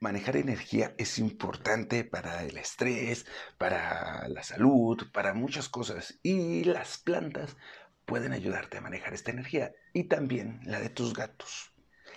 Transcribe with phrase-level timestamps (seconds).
[0.00, 3.26] manejar energía es importante para el estrés,
[3.58, 6.18] para la salud, para muchas cosas.
[6.22, 7.56] Y las plantas
[8.06, 11.72] pueden ayudarte a manejar esta energía y también la de tus gatos.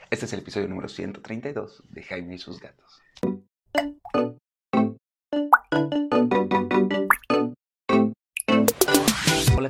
[0.09, 3.02] Este es el episodio número 132 de Jaime y sus gatos.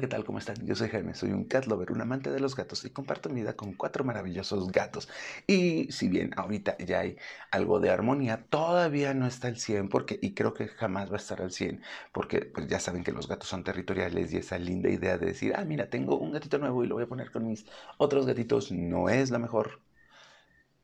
[0.04, 0.26] ¿Qué tal?
[0.26, 0.58] ¿Cómo están?
[0.66, 3.40] Yo soy Jaime, soy un cat lover, un amante de los gatos y comparto mi
[3.40, 5.08] vida con cuatro maravillosos gatos.
[5.48, 7.16] Y si bien ahorita ya hay
[7.52, 11.20] algo de armonía, todavía no está al 100 porque, y creo que jamás va a
[11.20, 11.82] estar al 100
[12.12, 15.54] porque pues ya saben que los gatos son territoriales y esa linda idea de decir,
[15.56, 17.66] ah, mira, tengo un gatito nuevo y lo voy a poner con mis
[17.98, 19.80] otros gatitos no es la mejor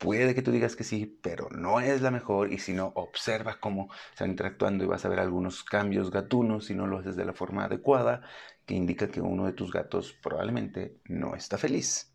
[0.00, 3.60] Puede que tú digas que sí, pero no es la mejor y si no, observa
[3.60, 7.24] cómo están interactuando y vas a ver algunos cambios gatunos si no lo haces de
[7.26, 8.22] la forma adecuada,
[8.66, 12.09] que indica que uno de tus gatos probablemente no está feliz.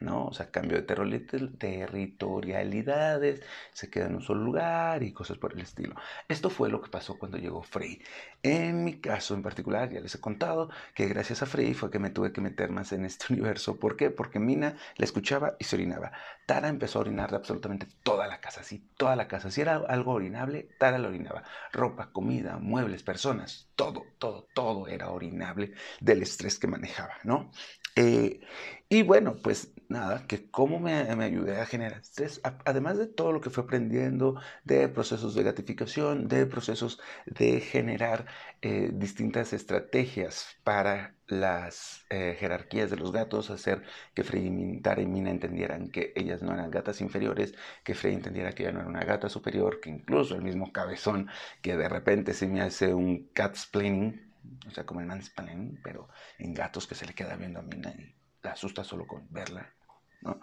[0.00, 0.26] ¿No?
[0.26, 3.42] O sea, cambio de territorialidades,
[3.72, 5.94] se queda en un solo lugar y cosas por el estilo.
[6.28, 8.02] Esto fue lo que pasó cuando llegó Frey.
[8.42, 11.98] En mi caso en particular, ya les he contado que gracias a Frey fue que
[11.98, 13.78] me tuve que meter más en este universo.
[13.78, 14.10] ¿Por qué?
[14.10, 16.12] Porque Mina la escuchaba y se orinaba.
[16.46, 19.50] Tara empezó a orinar de absolutamente toda la casa, sí, toda la casa.
[19.50, 21.42] Si era algo orinable, Tara la orinaba.
[21.72, 27.50] Ropa, comida, muebles, personas, todo, todo, todo era orinable del estrés que manejaba, ¿no?
[27.96, 28.40] Eh,
[28.88, 33.40] y bueno, pues nada, que cómo me, ayudé a generar estrés, además de todo lo
[33.40, 38.26] que fue aprendiendo de procesos de gratificación, de procesos de generar
[38.62, 43.82] eh, distintas estrategias para las eh, jerarquías de los gatos, hacer
[44.14, 48.52] que Frey, Tara y Mina entendieran que ellas no eran gatas inferiores, que Frey entendiera
[48.52, 51.28] que ella no era una gata superior, que incluso el mismo cabezón
[51.62, 54.25] que de repente se me hace un catsplaining,
[54.66, 56.08] o sea, como el mansplaining, pero
[56.38, 59.74] en gatos que se le queda viendo a Mina y la asusta solo con verla,
[60.22, 60.40] ¿no?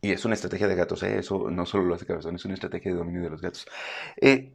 [0.00, 1.18] Y es una estrategia de gatos, ¿eh?
[1.18, 3.66] eso no solo lo hace Cabezón, es una estrategia de dominio de los gatos.
[4.20, 4.54] Eh,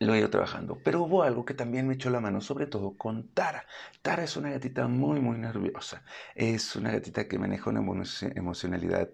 [0.00, 2.96] lo he ido trabajando, pero hubo algo que también me echó la mano, sobre todo
[2.96, 3.66] con Tara.
[4.00, 6.04] Tara es una gatita muy, muy nerviosa.
[6.34, 7.80] Es una gatita que maneja una
[8.34, 9.10] emocionalidad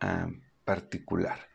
[0.00, 0.28] ah,
[0.64, 1.48] particular.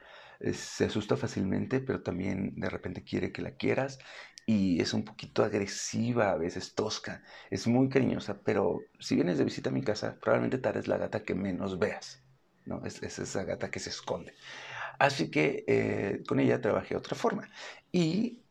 [0.54, 4.00] se asusta fácilmente, pero también de repente quiere que la quieras
[4.46, 9.46] y es un poquito agresiva, a veces tosca, es muy cariñosa, pero si vienes de
[9.46, 12.24] visita a mi casa, probablemente Tara es la gata que menos veas,
[12.66, 12.84] ¿no?
[12.86, 14.34] Es, esa gata que se esconde.
[15.00, 17.50] Así que eh, con ella trabajé de otra forma
[17.92, 18.44] y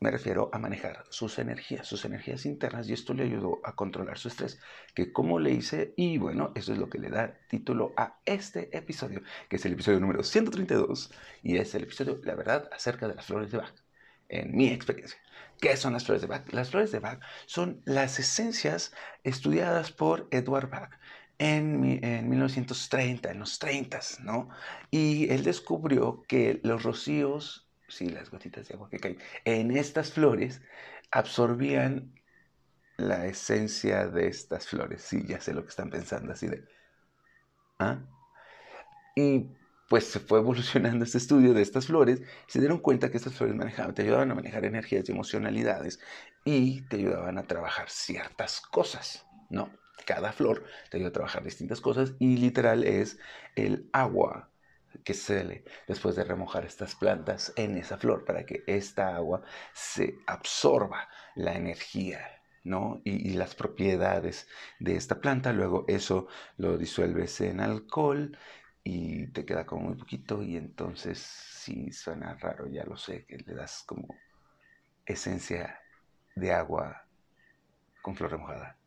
[0.00, 4.18] me refiero a manejar sus energías, sus energías internas y esto le ayudó a controlar
[4.18, 4.60] su estrés,
[4.94, 8.76] que como le hice y bueno, eso es lo que le da título a este
[8.76, 13.14] episodio, que es el episodio número 132 y es el episodio, la verdad, acerca de
[13.14, 13.85] las flores de Bach
[14.28, 15.18] en mi experiencia.
[15.60, 16.52] ¿Qué son las flores de Bach?
[16.52, 18.92] Las flores de Bach son las esencias
[19.24, 20.98] estudiadas por Edward Bach
[21.38, 24.48] en, en 1930, en los 30, ¿no?
[24.90, 30.12] Y él descubrió que los rocíos, sí, las gotitas de agua que caen en estas
[30.12, 30.60] flores,
[31.10, 32.12] absorbían
[32.96, 35.02] la esencia de estas flores.
[35.02, 36.64] Sí, ya sé lo que están pensando, así de...
[37.78, 38.00] ¿Ah?
[39.14, 39.48] Y
[39.88, 43.56] pues se fue evolucionando este estudio de estas flores, se dieron cuenta que estas flores
[43.94, 46.00] te ayudaban a manejar energías y emocionalidades
[46.44, 49.70] y te ayudaban a trabajar ciertas cosas, ¿no?
[50.04, 53.18] Cada flor te ayuda a trabajar distintas cosas y literal es
[53.54, 54.50] el agua
[55.04, 59.42] que sale después de remojar estas plantas en esa flor para que esta agua
[59.72, 62.20] se absorba la energía
[62.62, 63.00] ¿no?
[63.04, 64.48] Y, y, las propiedades
[64.80, 65.52] de esta planta.
[65.52, 66.26] Luego eso
[66.56, 68.36] lo disuelves en alcohol
[68.88, 73.36] y te queda como muy poquito y entonces si suena raro, ya lo sé, que
[73.36, 74.06] le das como
[75.04, 75.80] esencia
[76.36, 77.04] de agua
[78.00, 78.78] con flor remojada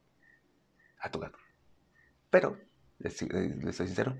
[1.01, 1.37] a tu gato.
[2.29, 2.57] Pero,
[2.99, 4.17] les, les soy sincero,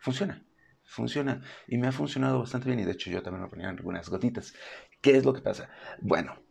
[0.00, 0.44] funciona,
[0.84, 4.10] funciona y me ha funcionado bastante bien y de hecho yo también me ponía algunas
[4.10, 4.52] gotitas.
[5.00, 5.70] ¿Qué es lo que pasa?
[6.02, 6.42] Bueno,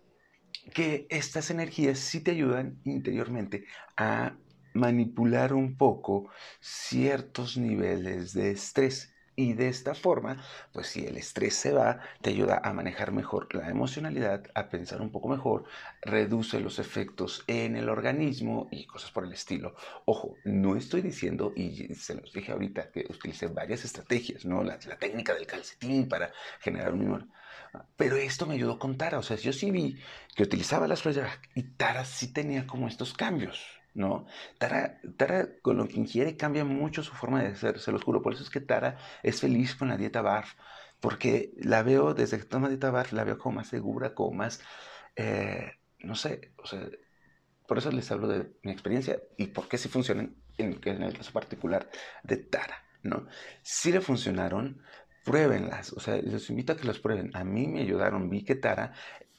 [0.73, 3.63] que estas energías sí te ayudan interiormente
[3.95, 4.35] a
[4.73, 9.13] manipular un poco ciertos niveles de estrés.
[9.35, 10.43] Y de esta forma,
[10.73, 15.01] pues si el estrés se va, te ayuda a manejar mejor la emocionalidad, a pensar
[15.01, 15.63] un poco mejor,
[16.01, 19.73] reduce los efectos en el organismo y cosas por el estilo.
[20.05, 24.63] Ojo, no estoy diciendo, y se los dije ahorita, que utilicé varias estrategias, ¿no?
[24.63, 27.27] La, técnica del calcetín para generar un humor.
[27.95, 29.17] Pero esto me ayudó con Tara.
[29.17, 29.97] O sea, yo sí vi
[30.35, 31.23] que utilizaba las flores
[31.55, 33.80] y Tara sí tenía como estos cambios.
[33.93, 34.25] ¿No?
[34.57, 38.21] Tara, Tara con lo que ingiere cambia mucho su forma de ser, se los juro.
[38.21, 40.53] Por eso es que Tara es feliz con la dieta BARF,
[40.99, 44.61] porque la veo, desde que toma dieta BARF, la veo como más segura, como más,
[45.15, 46.87] eh, no sé, o sea,
[47.67, 51.31] por eso les hablo de mi experiencia y por qué sí funcionan en, el caso
[51.31, 51.89] particular
[52.23, 53.27] de Tara, ¿no?
[53.61, 54.81] Sí le funcionaron,
[55.23, 57.31] pruébenlas, o sea, les invito a que las prueben.
[57.35, 58.93] A mí me ayudaron, vi que Tara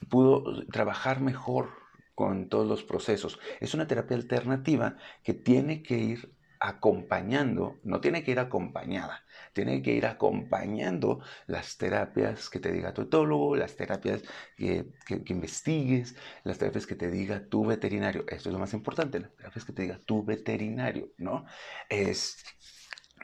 [0.09, 1.82] pudo trabajar mejor
[2.15, 3.39] con todos los procesos.
[3.59, 9.81] Es una terapia alternativa que tiene que ir acompañando, no tiene que ir acompañada, tiene
[9.81, 14.23] que ir acompañando las terapias que te diga tu etólogo, las terapias
[14.55, 14.85] que,
[15.25, 16.15] investigues,
[16.45, 18.23] las terapias que te diga tu veterinario.
[18.29, 21.43] Esto es lo más importante, las terapias que te diga tu veterinario, ¿no?
[21.89, 22.37] Es,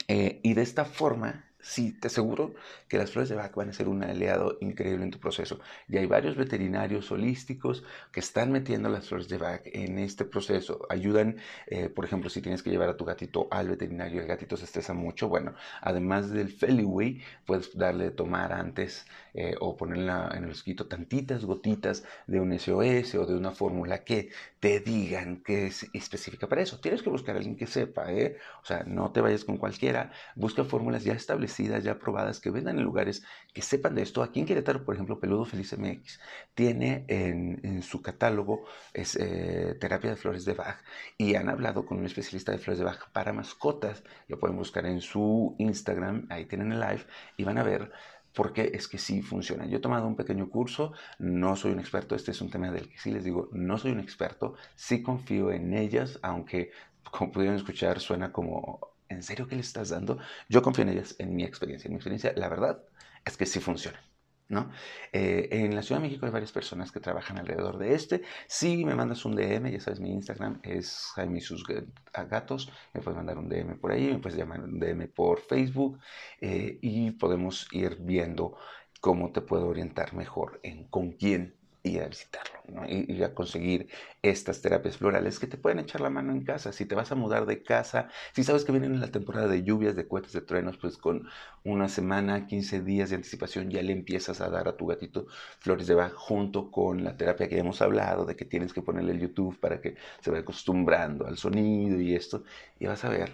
[0.10, 2.54] eh, y de esta forma sí, te aseguro
[2.88, 5.60] que las flores de Bach van a ser un aliado increíble en tu proceso.
[5.88, 10.86] Y hay varios veterinarios holísticos que están metiendo las flores de Bach en este proceso.
[10.90, 14.56] Ayudan, eh, por ejemplo, si tienes que llevar a tu gatito al veterinario, el gatito
[14.58, 15.28] se estresa mucho.
[15.28, 20.88] Bueno, además del Feliway, puedes darle de tomar antes eh, o ponerle en el esquito
[20.88, 24.30] tantitas gotitas de un SOS o de una fórmula que
[24.60, 26.80] te digan que es específica para eso.
[26.80, 28.38] Tienes que buscar a alguien que sepa, ¿eh?
[28.64, 30.12] O sea, no te vayas con cualquiera.
[30.36, 33.24] Busca fórmulas ya establecidas ya probadas, que vendan en lugares
[33.54, 34.24] que sepan de esto.
[34.24, 36.20] Aquí en Querétaro, por ejemplo, Peludo Feliz MX
[36.54, 40.78] tiene en, su catálogo es, eh, terapia de flores de Bach
[41.18, 44.04] y han hablado con un especialista de flores de Bach para mascotas.
[44.28, 47.06] Lo pueden buscar en su Instagram, ahí tienen el live
[47.38, 47.92] y van a ver
[48.34, 49.66] porque es que sí funciona.
[49.66, 52.90] Yo he tomado un pequeño curso, no soy un experto, este es un tema del
[52.90, 56.72] que sí les digo, no soy un experto, sí confío en ellas, aunque
[57.12, 58.80] como pudieron escuchar suena como
[59.10, 60.20] ¿en serio qué le estás dando?
[60.48, 61.88] Yo confío en ellas, en mi experiencia.
[61.88, 62.82] En mi experiencia, la verdad
[63.26, 64.02] es que sí funciona.
[64.48, 64.72] ¿No?
[65.14, 68.24] Eh, en la Ciudad de México hay varias personas que trabajan alrededor de este.
[68.48, 71.64] Si me mandas un DM, ya sabes, mi Instagram es Jaime y sus
[72.12, 72.72] gatos.
[72.96, 76.00] Me puedes mandar un DM por ahí, me puedes llamar un DM por Facebook
[76.42, 78.58] eh, y podemos ir viendo
[79.02, 81.59] cómo te puedo orientar mejor en con quién
[81.90, 82.84] ir a visitarlo ¿no?
[82.88, 83.90] y, a conseguir
[84.22, 86.72] estas terapias florales que te pueden echar la mano en casa.
[86.72, 89.64] Si te vas a mudar de casa, si sabes que vienen en la temporada de
[89.64, 91.28] lluvias, de cohetes, de truenos, pues con
[91.64, 95.28] una semana, 15 días de anticipación ya le empiezas a dar a tu gatito
[95.60, 98.82] flores de Bach junto con la terapia que ya hemos hablado, de que tienes que
[98.82, 102.44] ponerle el YouTube para que se vaya acostumbrando al sonido y esto,
[102.80, 103.32] y vas a ver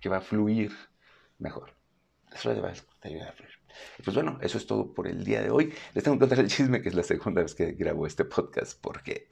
[0.00, 0.72] que va a fluir
[1.38, 1.74] mejor.
[2.30, 3.61] Las flores de Bach te ayudan a fluir.
[4.04, 5.72] Pues bueno, eso es todo por el día de hoy.
[5.94, 8.80] Les tengo que contar el chisme que es la segunda vez que grabo este podcast
[8.80, 9.26] porque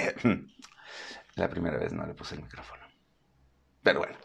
[1.37, 2.83] la primera vez no le puse el micrófono.
[3.83, 4.17] Pero bueno,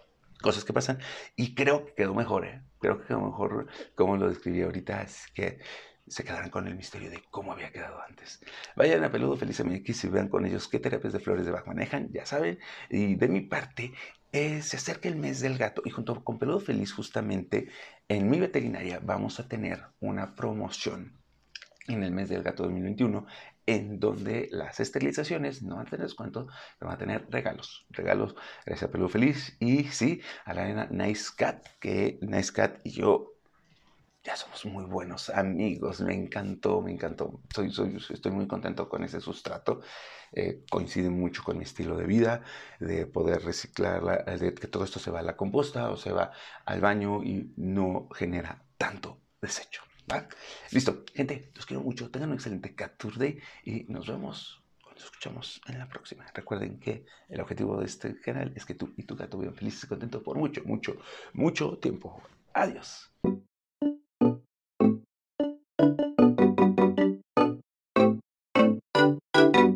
[0.41, 0.99] cosas que pasan
[1.35, 2.61] y creo que quedó mejor, ¿eh?
[2.79, 5.59] Creo que quedó mejor como lo describí ahorita, así que
[6.07, 8.39] se quedarán con el misterio de cómo había quedado antes.
[8.75, 11.65] Vayan a Peludo Feliz MX y vean con ellos qué terapias de flores de Bach
[11.65, 12.59] manejan, ya saben.
[12.89, 13.93] Y de mi parte,
[14.35, 17.69] eh, se acerca el mes del gato y junto con Peludo Feliz justamente
[18.09, 21.17] en mi veterinaria vamos a tener una promoción
[21.87, 23.25] en el mes del gato 2021
[23.65, 26.47] en donde las esterilizaciones no van a tener descuento,
[26.81, 27.85] van a tener regalos.
[27.89, 28.35] Regalos
[28.65, 32.91] gracias a Peludo Feliz y sí, a la nena Nice Cat, que Nice Cat y
[32.91, 33.34] yo
[34.25, 36.01] ya somos muy buenos amigos.
[36.01, 37.41] Me encantó, me encantó.
[37.53, 39.81] Soy, soy, estoy muy contento con ese sustrato.
[40.31, 42.43] Eh, coincide mucho con mi estilo de vida,
[42.79, 46.31] de poder reciclarla, de que todo esto se va a la composta o se va
[46.65, 49.83] al baño y no genera tanto desecho.
[50.11, 50.27] ¿va?
[50.71, 52.09] Listo, gente, los quiero mucho.
[52.09, 54.61] Tengan un excelente Cat Tour Day y nos vemos
[54.95, 56.25] nos escuchamos en la próxima.
[56.33, 59.83] Recuerden que el objetivo de este canal es que tú y tu gato vivan felices
[59.83, 60.95] y contentos por mucho, mucho,
[61.33, 62.23] mucho tiempo.
[62.53, 63.11] Adiós.